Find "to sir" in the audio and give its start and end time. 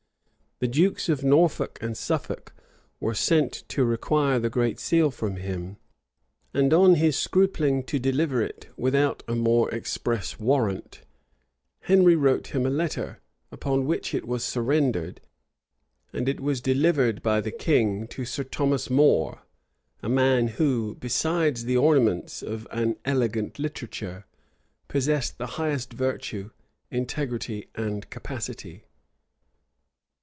18.09-18.43